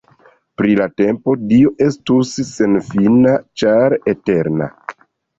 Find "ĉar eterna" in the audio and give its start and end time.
3.63-4.71